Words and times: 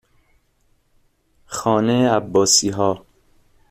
خانه 1.45 2.09
عباسیها 2.09 3.05